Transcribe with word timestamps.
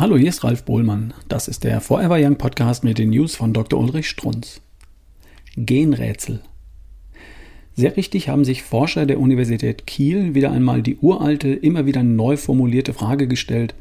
Hallo, 0.00 0.16
hier 0.16 0.30
ist 0.30 0.44
Ralf 0.44 0.64
Bohlmann. 0.64 1.12
Das 1.28 1.46
ist 1.46 1.62
der 1.62 1.82
Forever 1.82 2.16
Young 2.18 2.36
Podcast 2.36 2.84
mit 2.84 2.96
den 2.96 3.10
News 3.10 3.36
von 3.36 3.52
Dr. 3.52 3.78
Ulrich 3.78 4.08
Strunz. 4.08 4.62
Genrätsel. 5.56 6.40
Sehr 7.74 7.98
richtig 7.98 8.30
haben 8.30 8.46
sich 8.46 8.62
Forscher 8.62 9.04
der 9.04 9.20
Universität 9.20 9.86
Kiel 9.86 10.34
wieder 10.34 10.52
einmal 10.52 10.80
die 10.80 10.96
uralte, 10.96 11.50
immer 11.50 11.84
wieder 11.84 12.02
neu 12.02 12.38
formulierte 12.38 12.94
Frage 12.94 13.28
gestellt: 13.28 13.74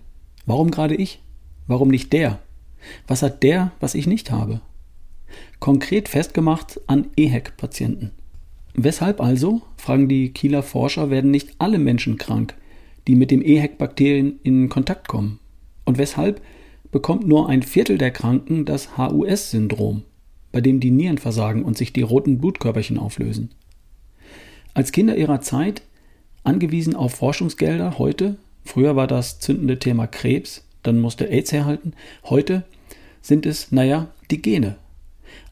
Warum 0.46 0.72
gerade 0.72 0.94
ich? 0.96 1.22
Warum 1.68 1.88
nicht 1.88 2.12
der? 2.12 2.40
Was 3.08 3.22
hat 3.22 3.42
der, 3.42 3.72
was 3.80 3.96
ich 3.96 4.06
nicht 4.06 4.30
habe? 4.30 4.60
Konkret 5.62 6.10
festgemacht 6.10 6.82
an 6.88 7.08
EHEC-Patienten. 7.16 8.12
Weshalb 8.74 9.22
also, 9.22 9.62
fragen 9.78 10.10
die 10.10 10.34
Kieler 10.34 10.64
Forscher, 10.64 11.10
werden 11.12 11.32
nicht 11.32 11.52
alle 11.60 11.80
Menschen 11.80 12.18
krank, 12.18 12.56
die 13.08 13.16
mit 13.16 13.32
dem 13.32 13.42
EHEC-Bakterien 13.42 14.42
in 14.44 14.68
Kontakt 14.68 15.08
kommen? 15.08 15.40
Und 15.90 15.98
weshalb 15.98 16.40
bekommt 16.92 17.28
nur 17.28 17.50
ein 17.50 17.64
Viertel 17.64 17.98
der 17.98 18.12
Kranken 18.12 18.64
das 18.64 18.96
HUS-Syndrom, 18.96 20.04
bei 20.52 20.62
dem 20.62 20.80
die 20.80 20.92
Nieren 20.92 21.18
versagen 21.18 21.64
und 21.64 21.80
sich 21.80 21.92
die 21.94 22.04
roten 22.04 22.38
Blutkörperchen 22.38 23.00
auflösen? 23.00 23.56
Als 24.76 24.92
Kinder 24.92 25.18
ihrer 25.18 25.42
Zeit, 25.42 25.82
angewiesen 26.44 26.96
auf 26.96 27.16
Forschungsgelder, 27.16 27.98
heute, 27.98 28.38
früher 28.64 28.96
war 28.96 29.08
das 29.08 29.40
zündende 29.40 29.80
Thema 29.80 30.06
Krebs, 30.06 30.64
dann 30.84 31.00
musste 31.00 31.28
AIDS 31.28 31.52
herhalten, 31.52 31.94
heute 32.24 32.66
sind 33.24 33.48
es, 33.48 33.72
naja, 33.72 34.12
die 34.30 34.44
Gene. 34.44 34.76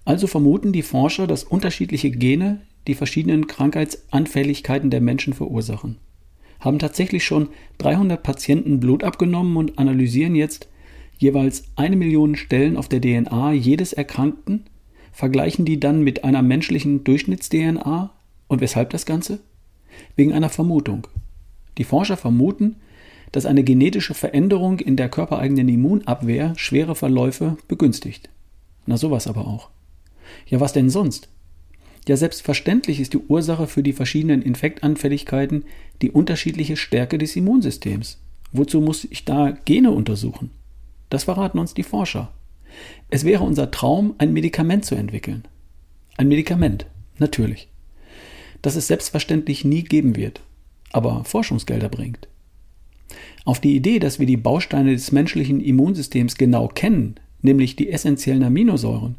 Also 0.05 0.27
vermuten 0.27 0.71
die 0.71 0.83
Forscher, 0.83 1.25
dass 1.25 1.45
unterschiedliche 1.45 2.11
Gene 2.11 2.61
die 2.85 2.93
verschiedenen 2.93 3.47
Krankheitsanfälligkeiten 3.47 4.91
der 4.91 5.01
Menschen 5.01 5.33
verursachen 5.33 5.97
haben 6.59 6.80
tatsächlich 6.80 7.25
schon 7.25 7.50
300 7.80 8.22
Patienten 8.22 8.80
Blut 8.80 9.03
abgenommen 9.03 9.58
und 9.58 9.77
analysieren 9.77 10.36
jetzt 10.36 10.67
jeweils 11.17 11.66
eine 11.75 11.95
Million 11.95 12.36
Stellen 12.36 12.77
auf 12.77 12.88
der 12.88 13.02
DNA 13.02 13.53
jedes 13.53 13.94
Erkrankten, 13.94 14.66
vergleichen 15.11 15.66
die 15.66 15.80
dann 15.80 16.03
mit 16.03 16.23
einer 16.23 16.41
menschlichen 16.41 17.03
Durchschnitts-DNA. 17.03 18.11
Und 18.47 18.61
weshalb 18.61 18.91
das 18.91 19.05
Ganze? 19.05 19.39
Wegen 20.16 20.31
einer 20.31 20.50
Vermutung. 20.50 21.08
Die 21.78 21.83
Forscher 21.83 22.17
vermuten, 22.17 22.78
dass 23.31 23.45
eine 23.45 23.63
genetische 23.63 24.13
Veränderung 24.13 24.80
in 24.80 24.95
der 24.95 25.09
körpereigenen 25.09 25.67
Immunabwehr 25.67 26.53
schwere 26.55 26.95
Verläufe 26.95 27.58
begünstigt. 27.67 28.30
Na 28.85 28.97
sowas 28.97 29.28
aber 29.28 29.47
auch. 29.47 29.69
Ja, 30.47 30.59
was 30.59 30.73
denn 30.73 30.89
sonst? 30.89 31.30
Ja, 32.08 32.16
selbstverständlich 32.16 33.02
ist 33.02 33.13
die 33.13 33.19
Ursache 33.19 33.67
für 33.67 33.83
die 33.83 33.91
verschiedenen 33.91 34.41
Infektanfälligkeiten 34.41 35.66
die 36.02 36.11
unterschiedliche 36.11 36.77
Stärke 36.77 37.17
des 37.17 37.36
Immunsystems. 37.36 38.22
Wozu 38.53 38.80
muss 38.80 39.05
ich 39.09 39.25
da 39.25 39.52
Gene 39.66 39.91
untersuchen? 39.91 40.52
Das 41.09 41.25
verraten 41.25 41.59
uns 41.59 41.73
die 41.73 41.83
Forscher. 41.83 42.31
Es 43.09 43.25
wäre 43.25 43.44
unser 43.44 43.72
Traum, 43.72 44.16
ein 44.19 44.31
Medikament 44.31 44.85
zu 44.85 44.95
entwickeln. 44.95 45.44
Ein 46.16 46.30
Medikament, 46.30 46.85
natürlich. 47.19 47.67
Das 48.61 48.78
es 48.78 48.88
selbstverständlich 48.88 49.66
nie 49.66 49.83
geben 49.83 50.16
wird, 50.16 50.41
aber 50.94 51.25
Forschungsgelder 51.25 51.89
bringt. 51.89 52.30
Auf 53.44 53.59
die 53.59 53.75
Idee, 53.75 54.00
dass 54.00 54.19
wir 54.19 54.25
die 54.25 54.38
Bausteine 54.38 54.94
des 54.94 55.11
menschlichen 55.11 55.59
Immunsystems 55.59 56.38
genau 56.38 56.69
kennen, 56.69 57.16
nämlich 57.41 57.75
die 57.75 57.89
essentiellen 57.89 58.44
Aminosäuren, 58.44 59.16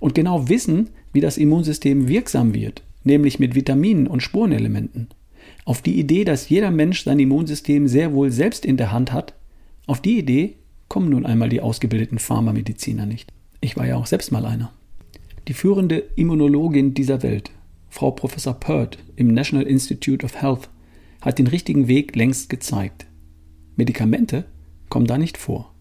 und 0.00 0.14
genau 0.14 0.48
wissen, 0.48 0.90
wie 1.14 1.22
das 1.22 1.38
Immunsystem 1.38 2.08
wirksam 2.08 2.52
wird, 2.52 2.82
nämlich 3.04 3.38
mit 3.38 3.54
Vitaminen 3.54 4.06
und 4.06 4.22
Spurenelementen. 4.22 5.08
Auf 5.64 5.80
die 5.80 5.98
Idee, 5.98 6.24
dass 6.24 6.50
jeder 6.50 6.70
Mensch 6.70 7.04
sein 7.04 7.18
Immunsystem 7.18 7.88
sehr 7.88 8.12
wohl 8.12 8.30
selbst 8.30 8.66
in 8.66 8.76
der 8.76 8.92
Hand 8.92 9.12
hat, 9.12 9.32
auf 9.86 10.02
die 10.02 10.18
Idee 10.18 10.56
kommen 10.88 11.08
nun 11.08 11.24
einmal 11.24 11.48
die 11.48 11.60
ausgebildeten 11.60 12.18
Pharmamediziner 12.18 13.06
nicht. 13.06 13.32
Ich 13.60 13.76
war 13.76 13.86
ja 13.86 13.96
auch 13.96 14.06
selbst 14.06 14.32
mal 14.32 14.44
einer. 14.44 14.72
Die 15.48 15.54
führende 15.54 15.98
Immunologin 16.16 16.94
dieser 16.94 17.22
Welt, 17.22 17.50
Frau 17.88 18.10
Professor 18.10 18.54
Pert 18.54 18.98
im 19.16 19.28
National 19.28 19.66
Institute 19.66 20.24
of 20.24 20.40
Health, 20.40 20.68
hat 21.20 21.38
den 21.38 21.46
richtigen 21.46 21.88
Weg 21.88 22.16
längst 22.16 22.50
gezeigt. 22.50 23.06
Medikamente 23.76 24.44
kommen 24.88 25.06
da 25.06 25.16
nicht 25.16 25.38
vor. 25.38 25.74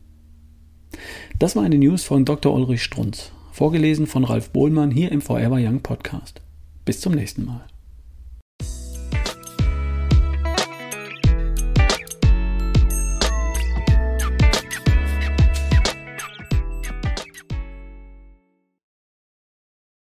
Das 1.39 1.55
war 1.55 1.63
eine 1.63 1.77
News 1.77 2.03
von 2.03 2.23
Dr. 2.23 2.53
Ulrich 2.53 2.83
Strunz. 2.83 3.31
Vorgelesen 3.53 4.07
von 4.07 4.23
Ralf 4.23 4.49
Bohlmann 4.49 4.89
hier 4.89 5.11
im 5.11 5.21
Forever 5.21 5.57
Young 5.59 5.81
Podcast. 5.81 6.41
Bis 6.85 7.01
zum 7.01 7.13
nächsten 7.13 7.45
Mal. 7.45 7.61